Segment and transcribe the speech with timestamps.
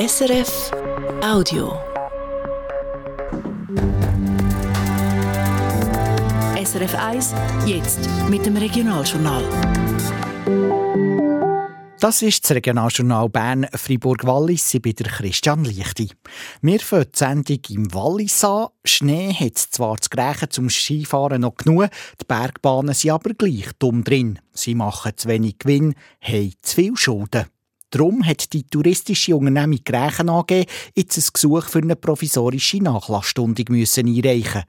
[0.00, 0.70] SRF
[1.22, 1.78] Audio.
[6.56, 7.34] SRF 1,
[7.66, 9.44] jetzt mit dem Regionaljournal.
[12.00, 14.72] Das ist das Regionaljournal Bern Fribourg-Wallis.
[14.72, 16.10] Ich bin der Christian Lichti.
[16.62, 18.68] Wir fangen die Sendung im Wallis an.
[18.86, 24.02] Schnee hat zwar zu Grächen zum Skifahren noch genug, die Bergbahnen sind aber gleich dumm
[24.02, 24.38] drin.
[24.54, 27.44] Sie machen zu wenig Gewinn, haben zu viel Schulden.
[27.90, 30.64] Darum hat die touristische Unternehmung Grächen AG
[30.94, 34.64] jetzt ein Gesuch für eine provisorische Nachlassstundung müssen einreichen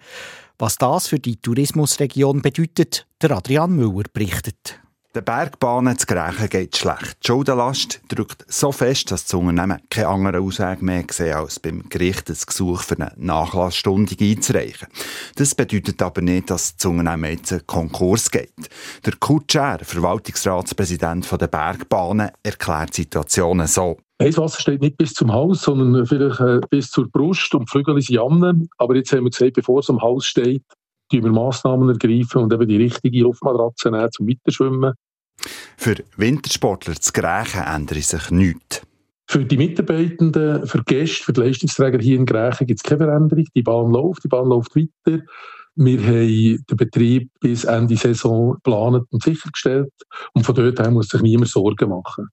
[0.58, 4.81] Was das für die Tourismusregion bedeutet, der Adrian Müller berichtet.
[5.14, 7.18] Den Bergbahnen zu Grächen geht schlecht.
[7.22, 11.90] Die Schuldenlast drückt so fest, dass das Unternehmen keine andere Aussage mehr sehen, als beim
[11.90, 14.88] Gericht ein Gesuch für eine Nachlassstunde einzureichen.
[15.36, 18.54] Das bedeutet aber nicht, dass das Unternehmen jetzt einen Konkurs geht.
[19.06, 23.98] Der Kutscher, Verwaltungsratspräsident der Bergbahnen, erklärt die Situation so.
[24.22, 28.00] Heißwasser steht nicht bis zum Hals, sondern vielleicht äh, bis zur Brust und die Flügel
[28.02, 28.70] sind jammen.
[28.78, 30.64] Aber jetzt haben wir gesagt, bevor es am Hals steht,
[31.12, 34.94] wir Massnahmen ergreifen und eben die richtige Luftmatratze nehmen zum Weiterschwimmen.
[35.78, 38.82] Für Wintersportler zu Grächen ändert sich nichts.
[39.28, 43.06] Für die Mitarbeitenden, für die Gäste, für die Leistungsträger hier in Grächen gibt es keine
[43.06, 43.46] Veränderung.
[43.56, 45.24] Die Bahn läuft, die Bahn läuft weiter.
[45.76, 49.94] Wir haben den Betrieb bis Ende Saison geplant und sichergestellt.
[50.34, 52.28] Und von dort her muss sich niemand Sorgen machen.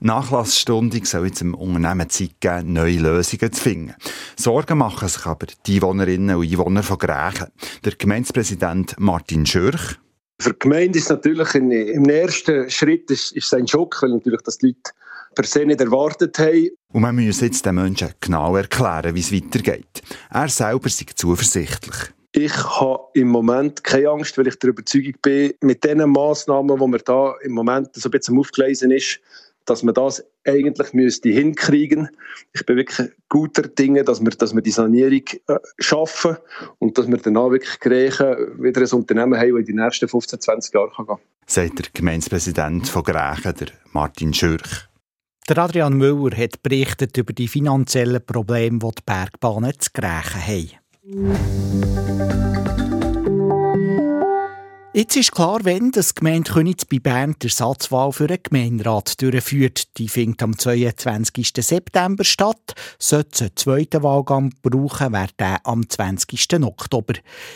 [0.00, 3.94] Nachlassstundung soll jetzt dem Unternehmen Zeit geben, neue Lösungen zu finden.
[4.36, 7.48] Sorgen machen sich aber die Einwohnerinnen und Einwohner von Grächen.
[7.84, 9.98] Der Gemeindepräsident Martin Schürch.
[10.40, 14.42] Für die Gemeinde ist natürlich in, im ersten Schritt ist, ist ein Schock, weil natürlich
[14.42, 14.92] das die Leute
[15.34, 16.70] per se nicht erwartet haben.
[16.92, 20.02] Und man muss jetzt den Menschen genau erklären, wie es weitergeht.
[20.30, 21.96] Er selber ist zuversichtlich.
[22.32, 26.86] Ich habe im Moment keine Angst, weil ich der Überzeugung bin, mit den Massnahmen, die
[26.86, 29.20] mir da im Moment so ein bisschen aufgelesen ist,
[29.66, 32.08] dass man das eigentlich müsste hinkriegen.
[32.54, 36.36] Ich bin wirklich guter Dinge, dass wir, dass wir die Sanierung äh, schaffen
[36.78, 40.40] und dass wir danach wirklich Griechen wieder ein Unternehmen haben, das in die nächsten 15,
[40.40, 41.18] 20 Jahre gehen kann.
[41.46, 44.88] Sagt der Gemeindepräsident von Griechen, der Martin Schürch.
[45.48, 52.75] Der Adrian Müller hat berichtet über die finanziellen Probleme, die die Bergbahnen zu Griechen haben.
[54.96, 59.98] Jetzt ist klar, wenn das Gemeinde Königs bei Bern die Ersatzwahl für den Gemeinderat durchführt.
[59.98, 61.52] Die findet am 22.
[61.58, 62.72] September statt.
[62.98, 66.64] Sollte es einen zweiten Wahlgang brauchen, wäre der am 20.
[66.64, 67.12] Oktober.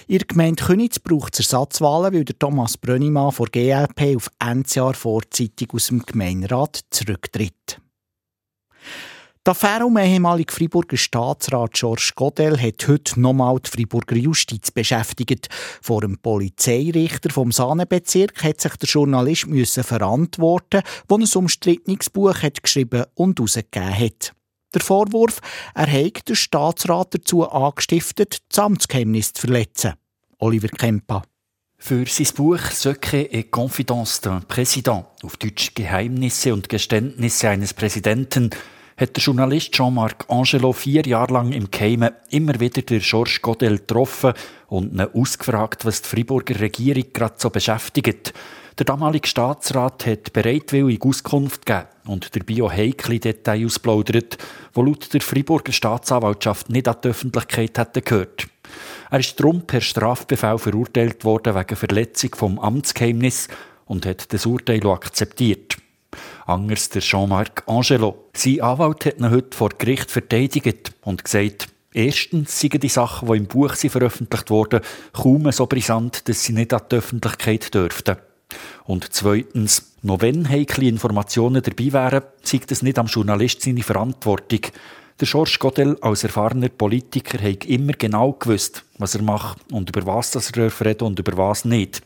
[0.06, 5.86] Ihr Gemeinde Königs braucht Ersatzwahlen, weil der Thomas Brönnimann von GLP auf Endziar vorzeitig aus
[5.86, 7.80] dem Gemeinderat zurücktritt.
[9.46, 15.48] Die Affäre um ehemaligen Freiburger Staatsrat Georges Godel hat heute nochmal die Freiburger Justiz beschäftigt.
[15.80, 22.42] Vor dem Polizeirichter vom Sahnebezirk hat sich der Journalist müssen verantworten, der ein umstrittenes Buch
[22.42, 24.34] hat geschrieben und herausgegeben hat.
[24.74, 25.40] Der Vorwurf,
[25.74, 29.94] er habe den Staatsrat dazu angestiftet, das Amtsgeheimnis zu verletzen.
[30.38, 31.22] Oliver Kempa.
[31.78, 38.50] Für sein Buch Secret et Confidence d'un Président, auf Deutsch Geheimnisse und Geständnisse eines Präsidenten,
[39.00, 43.78] hat der Journalist Jean-Marc Angelo vier Jahre lang im Keime immer wieder der Georges Godel
[43.78, 44.34] getroffen
[44.68, 48.34] und ihn ausgefragt, was die Friburger Regierung gerade so beschäftigt.
[48.78, 54.36] Der damalige Staatsrat hat bereitwillig Auskunft gegeben und dabei auch heikle Details ausplaudert,
[54.76, 58.48] die laut der Friburger Staatsanwaltschaft nicht an die Öffentlichkeit hätten gehört.
[59.10, 63.48] Er ist darum per Strafbefehl verurteilt worden wegen Verletzung vom Amtsgeheimnis
[63.86, 65.79] und hat das Urteil akzeptiert.
[66.50, 68.24] Anders der Jean-Marc Angelo.
[68.34, 73.38] Sein Anwalt hat ihn heute vor Gericht verteidigt und gesagt, erstens seien die Sachen, die
[73.38, 74.80] im Buch veröffentlicht wurden,
[75.12, 78.16] kaum so brisant, dass sie nicht an die Öffentlichkeit dürften.
[78.84, 84.62] Und zweitens, noch wenn heikle Informationen dabei wären, zeigt es nicht am Journalist seine Verantwortung.
[85.20, 90.04] Der Georges Godel als erfahrener Politiker hat immer genau gewusst, was er macht und über
[90.04, 92.02] was er reden und über was nicht.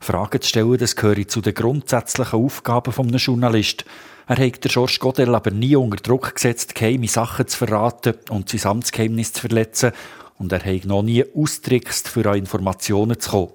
[0.00, 3.88] Fragen zu stellen, das gehört zu den grundsätzlichen Aufgaben eines Journalisten.
[4.26, 8.48] Er hat der Georges Godel aber nie unter Druck gesetzt, geheime Sachen zu verraten und
[8.48, 9.92] sein Amtsgeheimnis zu verletzen.
[10.38, 13.52] Und er hat noch nie austrickst, für an Informationen zu kommen.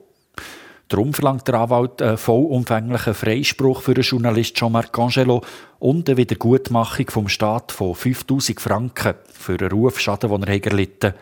[0.89, 5.41] Darum verlangt der Anwalt einen vollumfänglichen Freispruch für den Journalist Jean-Marc Angelo
[5.79, 11.19] und eine Wiedergutmachung vom Staat von 5000 Franken für einen Rufschaden, den er erlitten hat.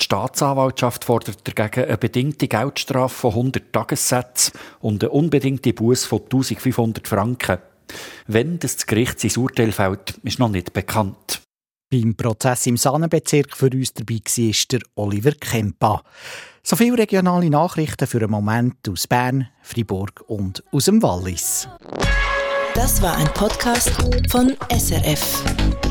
[0.00, 6.22] Die Staatsanwaltschaft fordert dagegen eine bedingte Geldstrafe von 100 Tagessätzen und eine unbedingte Buß von
[6.22, 7.58] 1500 Franken.
[8.26, 11.40] Wenn das Gericht sein Urteil fällt, ist noch nicht bekannt.
[11.90, 16.02] Beim Prozess im Sannenbezirk für uns dabei war der Oliver Kempa.
[16.62, 21.68] So viele regionale Nachrichten für einen Moment aus Bern, Fribourg und aus dem Wallis.
[22.74, 23.92] Das war ein Podcast
[24.28, 25.85] von SRF.